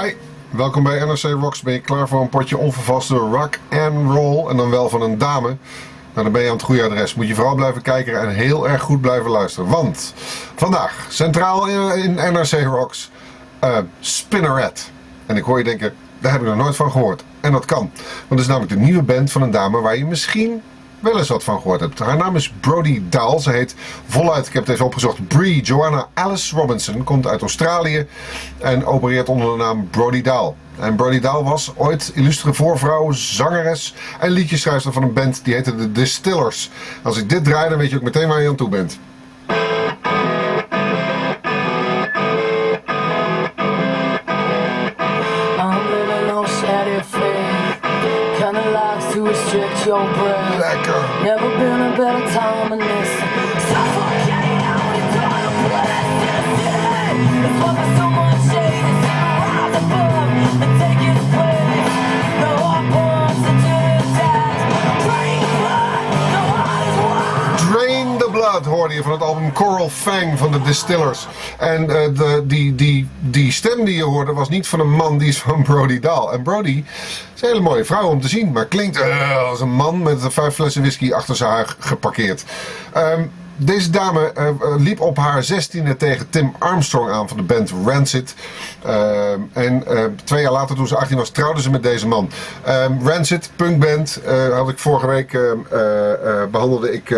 [0.00, 0.12] Hi,
[0.50, 1.62] welkom bij NRC Rocks.
[1.62, 5.18] Ben je klaar voor een potje onvervaste rock and roll en dan wel van een
[5.18, 5.46] dame?
[6.12, 7.14] Nou, dan ben je aan het goede adres.
[7.14, 9.70] Moet je vooral blijven kijken en heel erg goed blijven luisteren.
[9.70, 10.14] Want
[10.54, 13.10] vandaag, centraal in, NRC Rocks,
[13.64, 14.90] uh, Spinneret.
[15.26, 17.24] En ik hoor je denken, daar heb ik nog nooit van gehoord.
[17.40, 17.90] En dat kan.
[18.04, 20.62] Want het is namelijk de nieuwe band van een dame waar je misschien
[21.02, 21.98] wel eens wat van gehoord hebt.
[21.98, 23.38] Haar naam is Brody Dahl.
[23.38, 23.74] Ze heet
[24.06, 27.04] voluit, ik heb even opgezocht, Brie Joanna Alice Robinson.
[27.04, 28.06] Komt uit Australië
[28.58, 30.54] en opereert onder de naam Brody Dahl.
[30.78, 35.74] En Brody Dahl was ooit illustre voorvrouw, zangeres en liedjeschrijver van een band die heette
[35.74, 36.70] The Distillers.
[37.02, 38.98] Als ik dit draai, dan weet je ook meteen waar je aan toe bent.
[49.54, 50.60] Your breath.
[50.60, 51.24] Lekker.
[51.24, 53.08] Never been a better time than this.
[53.68, 56.24] Suffocating out into the blessed
[57.44, 58.31] It's what so
[69.82, 71.26] Coral Fang van de Distillers.
[71.58, 75.18] En uh, de, die, die, die stem die je hoorde was niet van een man,
[75.18, 76.32] die is van Brody Dahl.
[76.32, 79.00] En Brody een hele mooie vrouw om te zien, maar klinkt
[79.48, 82.44] als een man met vijf flessen whisky achter zijn haar geparkeerd.
[82.96, 87.72] Um, deze dame uh, liep op haar zestiende tegen Tim Armstrong aan van de band
[87.84, 88.34] Rancid.
[88.86, 92.30] Uh, en uh, twee jaar later, toen ze 18 was, trouwde ze met deze man.
[92.68, 94.20] Um, Rancid, punkband,
[94.52, 95.38] had ik vorige week
[96.50, 97.08] behandelde ik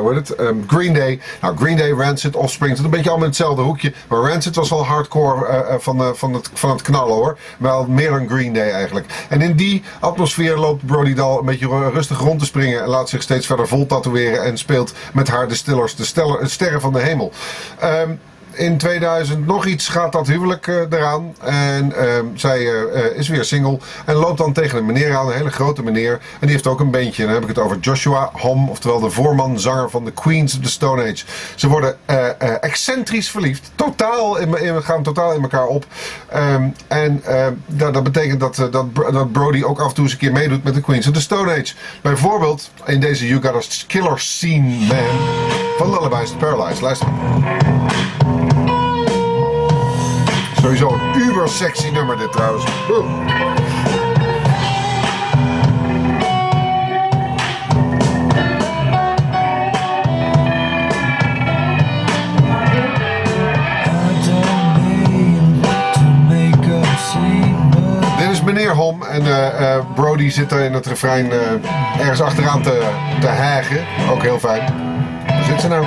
[0.00, 0.54] hoe heet het?
[0.66, 1.20] Green Day.
[1.40, 3.92] Nou, Green Day, Rancid, Offspring, het een beetje allemaal in hetzelfde hoekje.
[4.08, 7.38] Maar Rancid was wel hardcore van, van, het, van het knallen hoor.
[7.58, 9.06] Wel meer dan Green Day eigenlijk.
[9.28, 13.08] En in die atmosfeer loopt Brody Dahl een beetje rustig rond te springen en laat
[13.08, 16.92] zich steeds verder vol tatoeëren en speelt met haar de Distillers, de steller, sterren van
[16.92, 17.32] de hemel.
[17.82, 18.20] Um,
[18.56, 21.34] in 2000 nog iets gaat dat huwelijk uh, eraan.
[21.40, 22.02] En uh,
[22.34, 23.78] zij uh, is weer single.
[24.04, 26.12] En loopt dan tegen een meneer aan, een hele grote meneer.
[26.12, 27.22] En die heeft ook een beentje.
[27.22, 30.54] En dan heb ik het over Joshua Hom, oftewel de voorman, zanger van de Queens
[30.54, 31.24] of the Stone Age.
[31.54, 31.96] Ze worden
[32.60, 33.70] excentrisch verliefd.
[33.74, 35.86] Totaal in, in, gaan totaal in elkaar op.
[36.36, 37.22] Um, en
[37.66, 40.64] dat, dat, betekent dat, dat, dat, Brody ook af en toe eens een keer meedoet
[40.64, 41.74] met de Queens of the Stone Age.
[42.02, 45.18] Bijvoorbeeld in deze You Got a Killer Scene Man
[45.76, 46.80] van Lullabies to Paralyzed.
[46.80, 47.08] Luister.
[50.64, 52.64] Sowieso een uber sexy nummer dit trouwens.
[68.18, 72.62] Dit is meneer Hom en uh, Brody zit er in het refrein uh, ergens achteraan
[72.62, 73.84] te, te hagen.
[74.10, 74.62] Ook heel fijn.
[75.26, 75.86] Waar zit ze nou?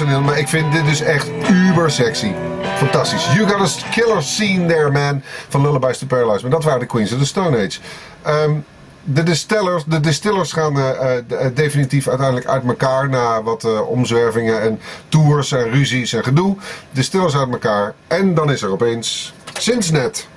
[0.00, 2.32] Maar ik vind dit dus echt uber sexy.
[2.76, 3.24] Fantastisch.
[3.34, 5.22] You got a killer scene there, man.
[5.48, 6.42] Van Lullabies to Paralyze.
[6.42, 7.78] Maar dat waren de Queens of the Stone Age.
[8.26, 8.64] Um,
[9.04, 10.88] de distillers, de distillers gaan uh,
[11.30, 16.56] uh, definitief uiteindelijk uit elkaar na wat uh, omzwervingen en tours en ruzies en gedoe.
[16.90, 17.94] Distillers uit elkaar.
[18.06, 20.28] En dan is er opeens, sinds net,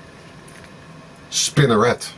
[1.29, 2.15] Spinneret.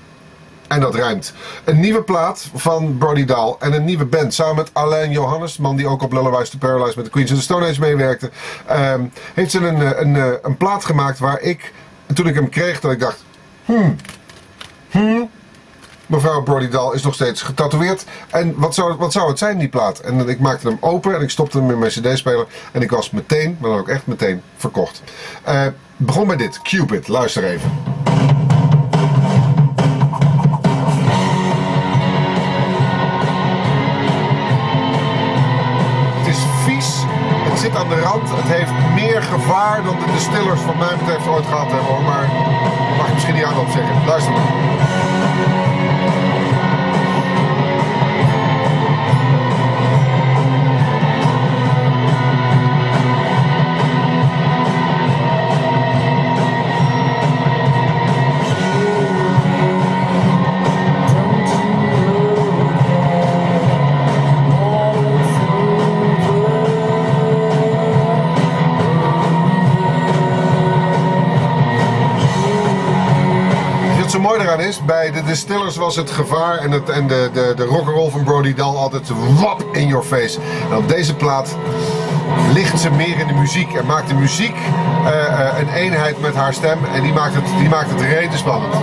[0.69, 1.33] En dat rijmt.
[1.63, 4.33] Een nieuwe plaat van Brody Dahl en een nieuwe band.
[4.33, 7.37] Samen met Alain Johannes, man die ook op Lullabies to Paralyze met de Queens of
[7.37, 8.29] the Stone Age meewerkte.
[8.71, 11.73] Um, heeft ze een, een, een, een, plaat gemaakt waar ik,
[12.13, 13.23] toen ik hem kreeg, dat ik dacht...
[13.65, 13.95] Hmm,
[14.89, 15.29] hmm,
[16.05, 18.05] mevrouw Brody Dahl is nog steeds getatoeëerd.
[18.29, 19.99] En wat zou, wat zou het zijn, die plaat?
[19.99, 22.47] En ik maakte hem open en ik stopte hem in mijn cd-speler.
[22.71, 25.01] En ik was meteen, maar dan ook echt meteen, verkocht.
[25.47, 25.65] Uh,
[25.97, 27.07] begon bij dit, Cupid.
[27.07, 27.98] Luister even.
[37.89, 38.29] De rand.
[38.29, 42.03] Het heeft meer gevaar dan de distillers van mij betreft ooit gehad hebben.
[42.03, 42.25] Maar
[42.97, 43.95] mag ik misschien niet aan op zeggen.
[44.05, 45.68] Luister maar.
[74.19, 77.63] Mooi eraan is, bij de Distillers was het gevaar en, het, en de, de, de
[77.63, 80.39] rock'n'roll van Brody Dahl altijd wap in your face.
[80.71, 81.55] En op deze plaat
[82.53, 84.55] ligt ze meer in de muziek en maakt de muziek
[85.05, 88.37] eh, eh, een eenheid met haar stem en die maakt het, die maakt het rete
[88.37, 88.73] spannend.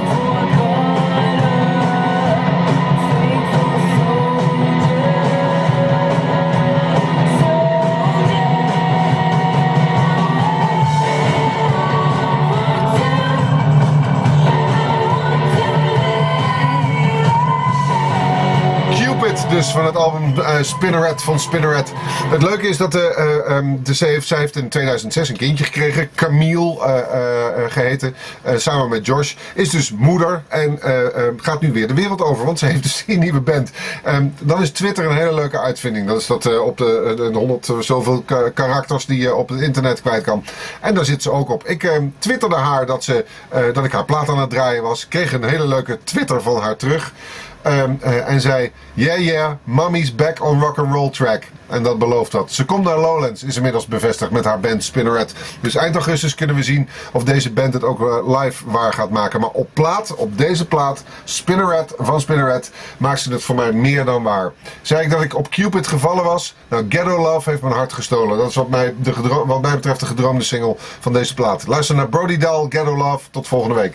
[19.56, 21.92] Dus van het album eh, Spinneret van Spinneret.
[22.28, 25.64] Het leuke is dat de, eh, ehm, de, zij, heeft, heeft in 2006 een kindje
[25.64, 29.34] gekregen, Camille eh, geheten, eh, samen met Josh.
[29.54, 30.78] Is dus moeder en
[31.36, 33.70] gaat nu weer de wereld over, want ze heeft dus een nieuwe band.
[34.04, 36.06] Ehm, dan is Twitter een hele leuke uitvinding.
[36.06, 40.00] Dat is dat op de, de 100 zoveel ka- karakters die je op het internet
[40.00, 40.44] kwijt kan.
[40.80, 41.64] En daar zit ze ook op.
[41.66, 43.24] Ik ehm, twitterde haar dat, ze,
[43.72, 45.08] dat ik haar plaat aan het draaien was.
[45.08, 47.12] Kreeg een hele leuke Twitter van haar terug.
[47.66, 51.42] Ehm, eh, en zei: Yeah, yeah, mommy's back on rock and roll track.
[51.66, 52.52] En dat belooft dat.
[52.52, 55.34] Ze komt naar Lowlands, is inmiddels bevestigd met haar band Spinneret.
[55.60, 59.10] Dus eind augustus kunnen we zien of deze band het ook eh, live waar gaat
[59.10, 59.40] maken.
[59.40, 64.04] Maar op plaat, op deze plaat, Spinneret van Spinneret, maakt ze het voor mij meer
[64.04, 64.52] dan waar.
[64.82, 66.54] Zei ik dat ik op Cupid gevallen was?
[66.68, 68.38] Nou, Ghetto Love heeft mijn hart gestolen.
[68.38, 69.12] Dat is wat mij, de
[69.46, 71.66] wat mij betreft de gedroomde single van deze plaat.
[71.66, 73.30] Luister naar Brody Dahl, Ghetto Love.
[73.30, 73.94] Tot volgende week.